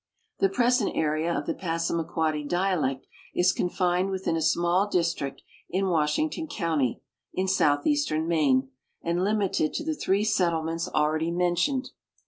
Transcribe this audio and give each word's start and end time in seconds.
Tlie 0.41 0.51
present 0.51 0.95
area 0.95 1.31
of 1.31 1.45
the 1.45 1.53
Passamaquoddy 1.53 2.43
dialect 2.45 3.05
is 3.35 3.53
confined 3.53 4.09
within 4.09 4.35
a 4.35 4.41
small 4.41 4.89
district 4.89 5.43
in 5.69 5.89
Washington 5.89 6.47
county, 6.47 7.03
in 7.35 7.47
southeastern 7.47 8.27
Maine, 8.27 8.71
and 9.03 9.23
limited 9.23 9.75
to 9.75 9.83
the 9.85 9.93
three 9.93 10.23
settlements 10.23 10.89
already 10.89 11.29
mentioned. 11.29 11.91